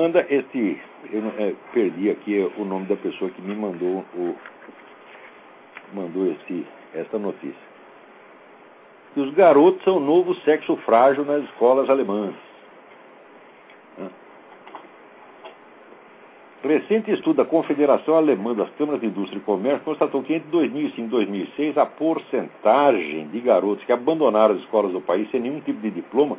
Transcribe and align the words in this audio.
manda 0.00 0.26
este. 0.30 0.80
Eu 1.12 1.22
é, 1.38 1.54
perdi 1.72 2.10
aqui 2.10 2.50
o 2.56 2.64
nome 2.64 2.86
da 2.86 2.96
pessoa 2.96 3.30
que 3.30 3.42
me 3.42 3.54
mandou 3.54 4.04
o 4.14 4.34
mandou 5.92 6.30
esse, 6.30 6.66
essa 6.94 7.18
notícia. 7.18 7.70
Os 9.16 9.34
garotos 9.34 9.82
são 9.82 9.96
o 9.96 10.00
novo 10.00 10.34
sexo 10.36 10.76
frágil 10.78 11.24
nas 11.24 11.42
escolas 11.44 11.90
alemãs. 11.90 12.34
Recente 16.62 17.10
estudo 17.10 17.38
da 17.38 17.44
Confederação 17.44 18.14
Alemã 18.14 18.54
das 18.54 18.68
Câmaras 18.74 19.00
de 19.00 19.06
Indústria 19.06 19.38
e 19.38 19.42
Comércio 19.42 19.82
constatou 19.82 20.22
que 20.22 20.34
entre 20.34 20.50
2005 20.50 21.00
e 21.00 21.10
2006 21.10 21.78
a 21.78 21.86
porcentagem 21.86 23.28
de 23.28 23.40
garotos 23.40 23.84
que 23.84 23.92
abandonaram 23.92 24.54
as 24.54 24.60
escolas 24.60 24.92
do 24.92 25.00
país 25.00 25.28
sem 25.30 25.40
nenhum 25.40 25.60
tipo 25.60 25.80
de 25.80 25.90
diploma 25.90 26.36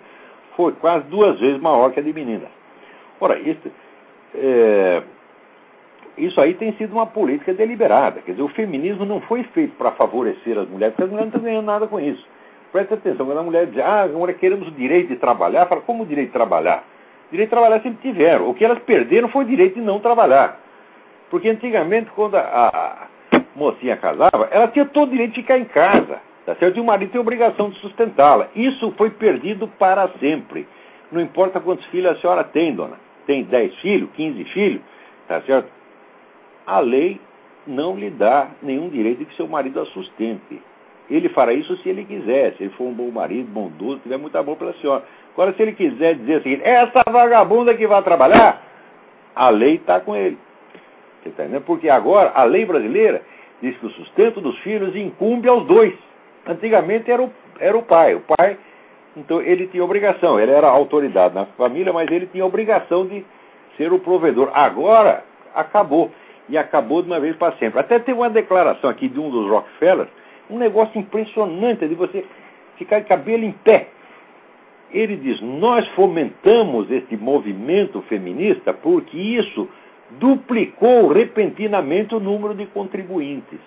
foi 0.56 0.74
quase 0.74 1.06
duas 1.08 1.40
vezes 1.40 1.60
maior 1.60 1.92
que 1.92 2.00
a 2.00 2.04
de 2.04 2.14
meninas. 2.14 2.61
Ora, 3.22 3.40
isso, 3.40 3.72
é, 4.36 5.04
isso 6.18 6.42
aí 6.42 6.56
tem 6.56 6.74
sido 6.74 6.94
uma 6.94 7.06
política 7.06 7.54
deliberada. 7.54 8.20
Quer 8.22 8.32
dizer, 8.32 8.44
o 8.44 8.50
feminismo 8.50 9.06
não 9.06 9.22
foi 9.22 9.44
feito 9.44 9.76
para 9.78 9.92
favorecer 9.92 10.58
as 10.58 10.68
mulheres, 10.68 10.96
porque 10.96 11.04
as 11.04 11.10
mulheres 11.10 11.32
não 11.32 11.40
estão 11.40 11.42
ganhando 11.42 11.66
nada 11.66 11.88
com 11.88 12.00
isso. 12.00 12.28
Presta 12.72 12.96
atenção, 12.96 13.26
quando 13.26 13.38
a 13.38 13.44
mulher 13.44 13.68
diz, 13.68 13.80
ah, 13.80 14.04
agora 14.04 14.34
queremos 14.34 14.68
o 14.68 14.72
direito 14.72 15.10
de 15.10 15.18
trabalhar, 15.18 15.68
fala, 15.68 15.82
como 15.82 16.04
o 16.04 16.06
direito 16.06 16.28
de 16.28 16.34
trabalhar? 16.34 16.84
Direito 17.30 17.50
de 17.50 17.56
trabalhar 17.56 17.82
sempre 17.82 18.02
tiveram. 18.02 18.50
O 18.50 18.54
que 18.54 18.66
elas 18.66 18.80
perderam 18.80 19.30
foi 19.30 19.44
o 19.44 19.48
direito 19.48 19.76
de 19.76 19.82
não 19.82 20.00
trabalhar. 20.00 20.60
Porque 21.30 21.48
antigamente, 21.48 22.10
quando 22.12 22.36
a, 22.36 23.08
a 23.34 23.42
mocinha 23.56 23.96
casava, 23.98 24.48
ela 24.52 24.68
tinha 24.68 24.86
todo 24.86 25.10
o 25.10 25.12
direito 25.12 25.34
de 25.34 25.42
ficar 25.42 25.60
em 25.60 25.66
casa. 25.66 26.20
Tá 26.46 26.56
certo? 26.56 26.78
E 26.78 26.82
o 26.82 26.84
marido 26.84 27.12
tem 27.12 27.20
a 27.20 27.22
obrigação 27.22 27.70
de 27.70 27.80
sustentá-la. 27.80 28.48
Isso 28.56 28.92
foi 28.98 29.12
perdido 29.12 29.68
para 29.68 30.08
sempre. 30.20 30.68
Não 31.12 31.22
importa 31.22 31.60
quantos 31.60 31.86
filhos 31.88 32.12
a 32.12 32.20
senhora 32.20 32.44
tem, 32.44 32.74
dona. 32.74 32.98
Tem 33.26 33.44
10 33.44 33.76
filhos, 33.80 34.10
15 34.16 34.44
filhos, 34.46 34.82
tá 35.28 35.42
certo? 35.42 35.70
A 36.66 36.80
lei 36.80 37.20
não 37.66 37.96
lhe 37.96 38.10
dá 38.10 38.50
nenhum 38.62 38.90
direito 38.90 39.20
de 39.20 39.26
que 39.26 39.36
seu 39.36 39.48
marido 39.48 39.80
a 39.80 39.86
sustente. 39.88 40.62
Ele 41.10 41.30
fará 41.30 41.54
isso 41.54 41.76
se 41.78 41.90
ele 41.90 42.06
quiser, 42.06 42.54
se 42.54 42.64
ele 42.64 42.74
for 42.74 42.86
um 42.86 42.94
bom 42.94 43.12
marido, 43.12 43.50
bondoso, 43.50 44.00
tiver 44.00 44.18
muito 44.18 44.38
amor 44.38 44.58
pela 44.58 44.74
senhora. 44.74 45.04
Agora, 45.34 45.54
se 45.54 45.62
ele 45.62 45.74
quiser 45.74 46.16
dizer 46.16 46.40
o 46.40 46.44
seguinte, 46.44 46.64
essa 46.64 47.04
vagabunda 47.10 47.74
que 47.76 47.86
vai 47.86 48.02
trabalhar, 48.02 48.62
a 49.36 49.50
lei 49.50 49.76
está 49.76 50.00
com 50.00 50.16
ele. 50.16 50.38
Você 51.22 51.30
está 51.30 51.44
entendendo? 51.44 51.64
Porque 51.64 51.90
agora 51.90 52.32
a 52.34 52.44
lei 52.44 52.66
brasileira 52.66 53.22
diz 53.62 53.78
que 53.78 53.86
o 53.86 53.92
sustento 53.92 54.42
dos 54.42 54.58
filhos 54.60 54.96
incumbe 54.96 55.48
aos 55.48 55.66
dois. 55.66 55.94
Antigamente 56.46 57.12
era 57.12 57.22
o, 57.22 57.32
era 57.60 57.78
o 57.78 57.84
pai. 57.84 58.16
O 58.16 58.22
pai, 58.22 58.58
então, 59.16 59.42
ele 59.42 59.68
tinha 59.68 59.84
obrigação, 59.84 60.40
ele 60.40 60.52
era 60.52 60.68
autoridade 60.68 61.36
na 61.36 61.46
família, 61.46 61.92
mas 61.92 62.10
ele 62.10 62.28
tinha 62.28 62.46
obrigação 62.46 63.06
de 63.06 63.26
ser 63.78 63.92
o 63.92 64.00
provedor. 64.00 64.50
Agora, 64.54 65.24
acabou. 65.54 66.12
E 66.48 66.58
acabou 66.58 67.02
de 67.02 67.10
uma 67.10 67.20
vez 67.20 67.36
para 67.36 67.56
sempre. 67.58 67.80
Até 67.80 68.00
tem 68.00 68.14
uma 68.14 68.30
declaração 68.30 68.90
aqui 68.90 69.08
de 69.08 69.20
um 69.20 69.30
dos 69.30 69.50
Rockefeller, 69.50 70.08
um 70.50 70.58
negócio 70.58 71.00
impressionante 71.00 71.88
de 71.88 71.96
você 71.96 72.26
ficar 72.78 73.00
de 73.00 73.06
cabelo 73.06 73.44
em 73.44 73.52
pé 73.52 73.88
ele 74.94 75.16
diz: 75.16 75.42
nós 75.42 75.88
fomentamos 75.90 76.92
este 76.92 77.16
movimento 77.16 78.02
feminista 78.04 78.74
porque 78.74 79.18
isso 79.18 79.68
duplicou 80.12 81.08
repentinamente 81.08 82.14
o 82.14 82.20
número 82.20 82.54
de 82.54 82.66
contribuintes. 82.68 83.60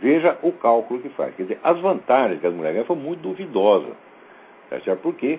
Veja 0.00 0.36
o 0.42 0.52
cálculo 0.52 1.00
que 1.00 1.08
faz. 1.10 1.34
Quer 1.34 1.42
dizer, 1.44 1.60
as 1.64 1.80
vantagens 1.80 2.38
que 2.38 2.46
as 2.46 2.52
mulheres 2.52 2.74
ganham 2.74 2.86
foram 2.86 3.00
muito 3.00 3.20
duvidosas. 3.20 3.94
Tá 4.70 4.80
certo? 4.80 5.00
Porque 5.00 5.38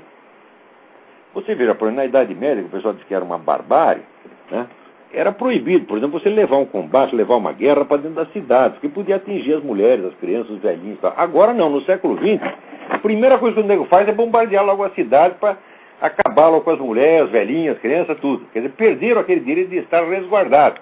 você 1.34 1.54
veja, 1.56 1.76
por 1.76 1.86
exemplo, 1.86 2.04
na 2.04 2.06
Idade 2.06 2.34
Média, 2.34 2.64
que 2.64 2.70
o 2.70 2.72
pessoal 2.72 2.94
disse 2.94 3.06
que 3.06 3.14
era 3.14 3.24
uma 3.24 3.38
barbárie, 3.38 4.04
né? 4.50 4.68
era 5.14 5.32
proibido, 5.32 5.86
por 5.86 5.98
exemplo, 5.98 6.20
você 6.20 6.30
levar 6.30 6.58
um 6.58 6.66
combate, 6.66 7.16
levar 7.16 7.36
uma 7.36 7.54
guerra 7.54 7.86
para 7.86 7.98
dentro 7.98 8.16
das 8.16 8.32
cidades, 8.32 8.74
porque 8.74 8.90
podia 8.90 9.16
atingir 9.16 9.54
as 9.54 9.64
mulheres, 9.64 10.06
as 10.06 10.16
crianças, 10.16 10.52
os 10.52 10.60
velhinhos. 10.60 11.00
Tal. 11.00 11.14
Agora 11.16 11.54
não, 11.54 11.70
no 11.70 11.82
século 11.82 12.18
XX, 12.18 12.42
a 12.90 12.98
primeira 13.00 13.38
coisa 13.38 13.56
que 13.56 13.62
o 13.62 13.66
nego 13.66 13.86
faz 13.86 14.08
é 14.08 14.12
bombardear 14.12 14.66
logo 14.66 14.84
a 14.84 14.90
cidade 14.92 15.36
para 15.40 15.58
acabar 16.02 16.48
logo 16.48 16.64
com 16.64 16.72
as 16.72 16.80
mulheres, 16.80 17.26
as 17.26 17.32
velhinhas, 17.32 17.76
as 17.76 17.82
crianças, 17.82 18.18
tudo. 18.20 18.46
Quer 18.52 18.60
dizer, 18.60 18.74
perderam 18.74 19.22
aquele 19.22 19.42
direito 19.42 19.70
de 19.70 19.78
estar 19.78 20.04
resguardado. 20.04 20.80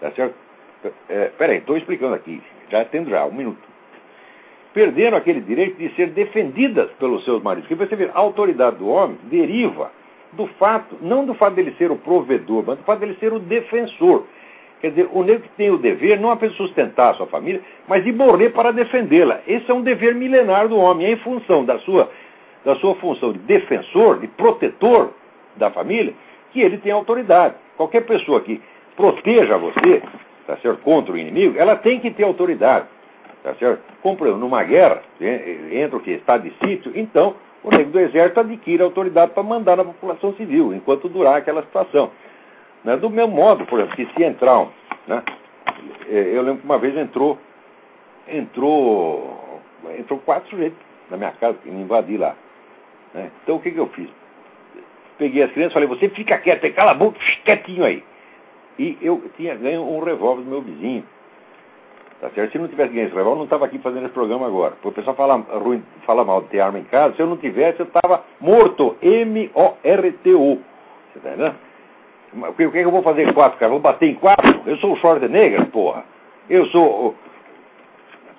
Tá 0.00 0.10
certo? 0.10 0.34
É, 1.08 1.30
peraí, 1.38 1.58
estou 1.58 1.76
explicando 1.76 2.14
aqui, 2.14 2.42
já 2.70 2.84
tendo 2.84 3.08
já, 3.08 3.24
um 3.24 3.32
minuto. 3.32 3.73
Perderam 4.74 5.16
aquele 5.16 5.40
direito 5.40 5.78
de 5.78 5.88
ser 5.94 6.08
defendidas 6.08 6.90
pelos 6.98 7.24
seus 7.24 7.42
maridos. 7.42 7.68
Porque 7.68 7.86
você 7.86 7.96
vê, 7.96 8.10
a 8.12 8.18
autoridade 8.18 8.76
do 8.76 8.88
homem 8.88 9.16
deriva 9.30 9.90
do 10.32 10.46
fato, 10.58 10.98
não 11.00 11.24
do 11.24 11.32
fato 11.34 11.54
dele 11.54 11.74
ser 11.78 11.90
o 11.90 11.96
provedor, 11.96 12.64
mas 12.66 12.78
do 12.78 12.84
fato 12.84 12.98
dele 12.98 13.16
ser 13.20 13.32
o 13.32 13.38
defensor. 13.38 14.24
Quer 14.80 14.90
dizer, 14.90 15.08
o 15.12 15.22
negro 15.22 15.48
tem 15.56 15.70
o 15.70 15.78
dever 15.78 16.20
não 16.20 16.30
apenas 16.30 16.54
de 16.56 16.62
sustentar 16.62 17.12
a 17.12 17.14
sua 17.14 17.26
família, 17.26 17.62
mas 17.88 18.04
de 18.04 18.12
morrer 18.12 18.50
para 18.50 18.70
defendê-la. 18.70 19.40
Esse 19.46 19.70
é 19.70 19.72
um 19.72 19.80
dever 19.80 20.14
milenar 20.14 20.68
do 20.68 20.76
homem. 20.76 21.06
É 21.06 21.12
em 21.12 21.16
função 21.16 21.64
da 21.64 21.78
sua, 21.78 22.10
da 22.64 22.76
sua 22.76 22.94
função 22.96 23.32
de 23.32 23.38
defensor, 23.38 24.18
de 24.18 24.26
protetor 24.26 25.10
da 25.56 25.70
família, 25.70 26.12
que 26.52 26.60
ele 26.60 26.78
tem 26.78 26.92
autoridade. 26.92 27.54
Qualquer 27.76 28.02
pessoa 28.02 28.40
que 28.40 28.60
proteja 28.96 29.56
você, 29.56 30.02
tá 30.46 30.56
certo, 30.58 30.82
contra 30.82 31.14
o 31.14 31.16
inimigo, 31.16 31.58
ela 31.58 31.76
tem 31.76 32.00
que 32.00 32.10
ter 32.10 32.24
autoridade. 32.24 32.86
Tá 33.44 33.54
certo? 33.56 33.82
Como, 34.00 34.24
numa 34.38 34.64
guerra, 34.64 35.02
entra 35.70 35.98
o 35.98 36.00
que? 36.00 36.12
Estado 36.12 36.48
de 36.48 36.66
sítio, 36.66 36.90
então 36.94 37.36
o 37.62 37.68
negro 37.68 37.92
do 37.92 38.00
exército 38.00 38.40
adquire 38.40 38.82
autoridade 38.82 39.32
para 39.32 39.42
mandar 39.42 39.76
na 39.76 39.84
população 39.84 40.32
civil, 40.34 40.72
enquanto 40.72 41.10
durar 41.10 41.36
aquela 41.36 41.62
situação. 41.62 42.10
Né? 42.82 42.96
Do 42.96 43.10
mesmo 43.10 43.34
modo, 43.34 43.66
por 43.66 43.78
exemplo, 43.78 43.96
que 43.96 44.06
se 44.06 44.24
entrar 44.24 44.60
um, 44.60 44.70
né? 45.06 45.22
É, 46.08 46.30
eu 46.32 46.40
lembro 46.40 46.62
que 46.62 46.64
uma 46.64 46.78
vez 46.78 46.96
entrou, 46.96 47.38
entrou, 48.26 49.60
entrou 49.98 50.18
quatro 50.20 50.48
sujeitos 50.48 50.78
na 51.10 51.18
minha 51.18 51.32
casa, 51.32 51.58
que 51.62 51.70
me 51.70 51.82
invadi 51.82 52.16
lá. 52.16 52.34
Né? 53.12 53.30
Então 53.42 53.56
o 53.56 53.60
que, 53.60 53.70
que 53.70 53.78
eu 53.78 53.88
fiz? 53.88 54.08
Peguei 55.18 55.42
as 55.42 55.52
crianças 55.52 55.72
e 55.72 55.74
falei, 55.74 55.88
você 55.88 56.08
fica 56.08 56.38
quieto, 56.38 56.72
cala 56.72 56.92
a 56.92 56.94
boca, 56.94 57.18
quietinho 57.44 57.84
aí. 57.84 58.02
E 58.78 58.96
eu 59.02 59.22
tinha 59.36 59.54
ganho 59.54 59.82
um 59.82 60.02
revólver 60.02 60.44
do 60.44 60.50
meu 60.50 60.62
vizinho. 60.62 61.04
Tá 62.24 62.30
certo? 62.30 62.52
Se 62.52 62.58
não 62.58 62.68
tivesse 62.68 62.94
ganho 62.94 63.06
esse 63.06 63.14
revólver, 63.14 63.32
eu 63.32 63.36
não 63.36 63.44
estava 63.44 63.66
aqui 63.66 63.78
fazendo 63.80 64.06
esse 64.06 64.14
programa 64.14 64.46
agora. 64.46 64.70
Porque 64.80 64.88
o 64.88 64.92
pessoal 64.92 65.14
fala, 65.14 65.36
ruim, 65.36 65.84
fala 66.06 66.24
mal 66.24 66.40
de 66.40 66.48
ter 66.48 66.58
arma 66.58 66.78
em 66.78 66.84
casa. 66.84 67.14
Se 67.14 67.20
eu 67.20 67.26
não 67.26 67.36
tivesse, 67.36 67.80
eu 67.80 67.84
estava 67.84 68.24
morto. 68.40 68.96
M-O-R-T-O. 69.02 70.58
Você 71.12 71.20
tá 71.20 71.28
entendendo? 71.28 71.54
O 72.48 72.54
que, 72.54 72.64
o 72.64 72.72
que 72.72 72.78
eu 72.78 72.90
vou 72.90 73.02
fazer 73.02 73.30
quatro, 73.34 73.58
cara? 73.58 73.70
Vou 73.70 73.78
bater 73.78 74.08
em 74.08 74.14
quatro? 74.14 74.62
Eu 74.64 74.78
sou 74.78 74.94
o 74.94 74.96
Schwarzenegger, 74.96 75.66
porra. 75.66 76.02
Eu 76.48 76.64
sou 76.68 77.14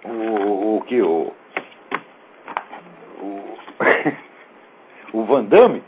o. 0.03 0.09
O, 0.09 0.77
o 0.77 0.81
que? 0.81 0.99
O. 1.03 1.31
O, 3.21 3.57
o 5.19 5.23
Van 5.25 5.43
Damme. 5.43 5.83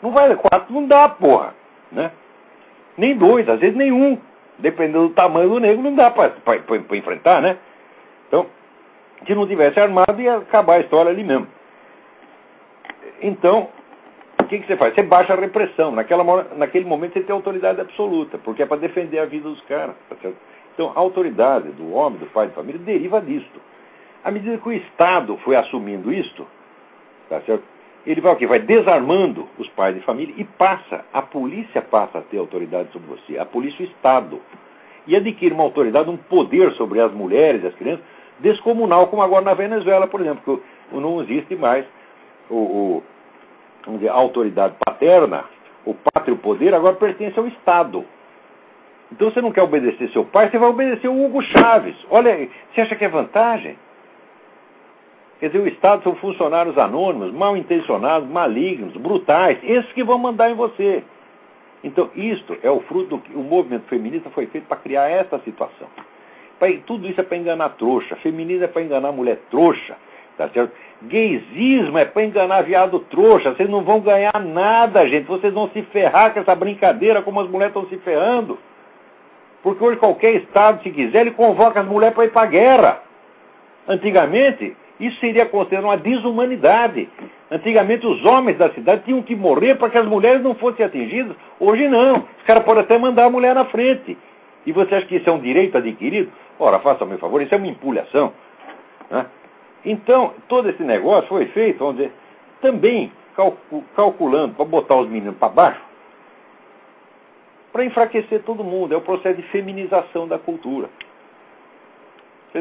Não 0.00 0.12
vai 0.12 0.36
quatro, 0.36 0.72
não 0.72 0.86
dá, 0.86 1.08
porra. 1.08 1.52
Né? 1.90 2.12
Nem 2.96 3.16
dois, 3.16 3.48
às 3.48 3.58
vezes 3.58 3.76
nenhum. 3.76 4.20
Dependendo 4.58 5.08
do 5.08 5.14
tamanho 5.14 5.48
do 5.48 5.60
negro, 5.60 5.82
não 5.82 5.94
dá 5.94 6.10
para 6.10 6.32
enfrentar, 6.92 7.42
né? 7.42 7.58
Então, 8.28 8.46
se 9.26 9.34
não 9.34 9.46
tivesse 9.46 9.80
armado, 9.80 10.20
ia 10.20 10.36
acabar 10.36 10.74
a 10.74 10.80
história 10.80 11.10
ali 11.10 11.24
mesmo. 11.24 11.46
Então, 13.20 13.68
o 14.40 14.46
que, 14.46 14.58
que 14.58 14.66
você 14.66 14.76
faz? 14.76 14.94
Você 14.94 15.02
baixa 15.02 15.32
a 15.32 15.36
repressão. 15.36 15.90
Naquela, 15.90 16.44
naquele 16.56 16.84
momento 16.84 17.14
você 17.14 17.22
tem 17.22 17.34
autoridade 17.34 17.80
absoluta, 17.80 18.38
porque 18.38 18.62
é 18.62 18.66
para 18.66 18.76
defender 18.76 19.18
a 19.18 19.24
vida 19.24 19.48
dos 19.48 19.60
caras. 19.62 19.94
Tá 20.08 20.16
então, 20.74 20.92
a 20.94 20.98
autoridade 20.98 21.68
do 21.70 21.92
homem, 21.92 22.18
do 22.18 22.26
pai 22.26 22.48
de 22.48 22.54
família, 22.54 22.80
deriva 22.80 23.20
disto. 23.20 23.60
À 24.22 24.30
medida 24.30 24.58
que 24.58 24.68
o 24.68 24.72
Estado 24.72 25.36
foi 25.38 25.56
assumindo 25.56 26.12
isto, 26.12 26.46
tá 27.28 27.40
certo? 27.42 27.73
Ele 28.06 28.20
vai 28.20 28.32
o 28.32 28.36
quê? 28.36 28.46
Vai 28.46 28.58
desarmando 28.58 29.48
os 29.58 29.68
pais 29.70 29.94
de 29.94 30.00
família 30.02 30.34
e 30.36 30.44
passa, 30.44 31.04
a 31.12 31.22
polícia 31.22 31.80
passa 31.80 32.18
a 32.18 32.22
ter 32.22 32.38
autoridade 32.38 32.90
sobre 32.92 33.08
você, 33.08 33.38
a 33.38 33.44
polícia 33.44 33.84
o 33.84 33.88
Estado. 33.88 34.40
E 35.06 35.16
adquire 35.16 35.54
uma 35.54 35.64
autoridade, 35.64 36.08
um 36.08 36.16
poder 36.16 36.72
sobre 36.72 37.00
as 37.00 37.12
mulheres 37.12 37.62
e 37.62 37.66
as 37.66 37.74
crianças, 37.74 38.04
descomunal, 38.38 39.08
como 39.08 39.22
agora 39.22 39.44
na 39.44 39.54
Venezuela, 39.54 40.06
por 40.06 40.20
exemplo, 40.20 40.62
que 40.90 40.96
não 40.96 41.22
existe 41.22 41.54
mais 41.56 41.84
o, 42.50 42.56
o 42.56 43.02
vamos 43.84 44.00
dizer, 44.00 44.10
a 44.10 44.14
autoridade 44.14 44.74
paterna, 44.84 45.44
o 45.84 45.94
pátrio 45.94 46.36
poder, 46.36 46.74
agora 46.74 46.96
pertence 46.96 47.38
ao 47.38 47.46
Estado. 47.46 48.04
Então 49.12 49.30
você 49.30 49.40
não 49.40 49.52
quer 49.52 49.62
obedecer 49.62 50.10
seu 50.10 50.24
pai, 50.24 50.50
você 50.50 50.58
vai 50.58 50.68
obedecer 50.68 51.08
o 51.08 51.24
Hugo 51.24 51.42
Chaves. 51.42 51.94
Olha, 52.10 52.48
você 52.72 52.80
acha 52.80 52.96
que 52.96 53.04
é 53.04 53.08
vantagem? 53.08 53.78
Quer 55.44 55.48
dizer, 55.48 55.62
o 55.62 55.68
Estado 55.68 56.02
são 56.02 56.14
funcionários 56.14 56.78
anônimos, 56.78 57.30
mal 57.30 57.54
intencionados, 57.54 58.26
malignos, 58.26 58.96
brutais, 58.96 59.58
esses 59.62 59.92
que 59.92 60.02
vão 60.02 60.16
mandar 60.16 60.50
em 60.50 60.54
você. 60.54 61.04
Então, 61.82 62.10
isto 62.14 62.56
é 62.62 62.70
o 62.70 62.80
fruto 62.80 63.10
do 63.10 63.18
que 63.18 63.34
o 63.34 63.42
movimento 63.42 63.86
feminista 63.88 64.30
foi 64.30 64.46
feito 64.46 64.66
para 64.66 64.78
criar 64.78 65.06
essa 65.10 65.38
situação. 65.40 65.86
Pra, 66.58 66.68
tudo 66.86 67.06
isso 67.06 67.20
é 67.20 67.22
para 67.22 67.36
enganar 67.36 67.68
trouxa. 67.76 68.16
Feminismo 68.16 68.64
é 68.64 68.68
para 68.68 68.80
enganar 68.80 69.12
mulher 69.12 69.38
trouxa 69.50 69.94
Tá 70.38 70.48
certo? 70.48 70.72
Gaysismo 71.02 71.98
é 71.98 72.06
para 72.06 72.24
enganar 72.24 72.62
viado 72.62 72.98
trouxa. 73.00 73.50
Vocês 73.52 73.68
não 73.68 73.82
vão 73.82 74.00
ganhar 74.00 74.40
nada, 74.40 75.06
gente. 75.06 75.26
Vocês 75.26 75.52
vão 75.52 75.68
se 75.74 75.82
ferrar 75.82 76.32
com 76.32 76.40
essa 76.40 76.54
brincadeira 76.54 77.20
como 77.20 77.38
as 77.38 77.50
mulheres 77.50 77.76
estão 77.76 77.86
se 77.90 78.02
ferrando. 78.02 78.58
Porque 79.62 79.84
hoje 79.84 79.98
qualquer 79.98 80.36
Estado, 80.36 80.82
se 80.82 80.90
quiser, 80.90 81.20
ele 81.20 81.32
convoca 81.32 81.80
as 81.80 81.86
mulheres 81.86 82.14
para 82.14 82.24
ir 82.24 82.30
para 82.30 82.42
a 82.44 82.46
guerra. 82.46 83.02
Antigamente, 83.86 84.74
isso 84.98 85.18
seria 85.18 85.46
considerado 85.46 85.84
uma 85.84 85.96
desumanidade. 85.96 87.08
Antigamente, 87.50 88.06
os 88.06 88.24
homens 88.24 88.56
da 88.58 88.70
cidade 88.70 89.02
tinham 89.04 89.22
que 89.22 89.34
morrer 89.34 89.74
para 89.76 89.90
que 89.90 89.98
as 89.98 90.06
mulheres 90.06 90.42
não 90.42 90.54
fossem 90.54 90.84
atingidas. 90.84 91.36
Hoje, 91.58 91.88
não. 91.88 92.18
Os 92.38 92.44
caras 92.46 92.62
podem 92.64 92.82
até 92.82 92.96
mandar 92.96 93.24
a 93.24 93.30
mulher 93.30 93.54
na 93.54 93.64
frente. 93.66 94.16
E 94.64 94.72
você 94.72 94.94
acha 94.94 95.06
que 95.06 95.16
isso 95.16 95.28
é 95.28 95.32
um 95.32 95.40
direito 95.40 95.76
adquirido? 95.76 96.30
Ora, 96.58 96.78
faça-me 96.78 97.18
favor, 97.18 97.42
isso 97.42 97.54
é 97.54 97.58
uma 97.58 97.66
empulhação. 97.66 98.32
Né? 99.10 99.26
Então, 99.84 100.32
todo 100.48 100.70
esse 100.70 100.82
negócio 100.82 101.28
foi 101.28 101.46
feito, 101.46 101.78
vamos 101.78 101.96
dizer, 101.96 102.12
também 102.62 103.12
calculando 103.94 104.54
para 104.54 104.64
botar 104.64 104.96
os 104.96 105.08
meninos 105.08 105.36
para 105.36 105.48
baixo, 105.48 105.80
para 107.72 107.84
enfraquecer 107.84 108.42
todo 108.44 108.62
mundo. 108.62 108.94
É 108.94 108.96
o 108.96 109.00
processo 109.00 109.36
de 109.36 109.42
feminização 109.48 110.26
da 110.28 110.38
cultura. 110.38 110.88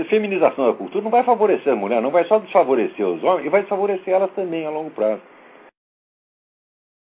Feminização 0.10 0.66
da 0.66 0.74
cultura 0.74 1.04
não 1.04 1.12
vai 1.12 1.24
favorecer 1.24 1.72
a 1.72 1.76
mulher, 1.76 2.02
não 2.02 2.10
vai 2.10 2.26
só 2.26 2.40
desfavorecer 2.40 3.08
os 3.08 3.24
homens, 3.24 3.46
e 3.46 3.50
vai 3.50 3.62
desfavorecer 3.62 4.14
elas 4.14 4.32
também 4.32 4.66
a 4.66 4.70
longo 4.72 4.90
prazo. 4.90 5.22